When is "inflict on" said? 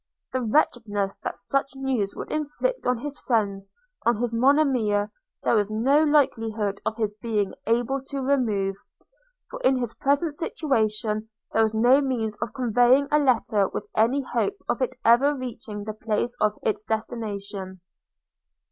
2.31-2.97